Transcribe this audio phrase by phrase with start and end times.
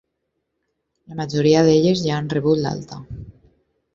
[1.09, 3.01] La majoria d’elles ja han rebut l’alta.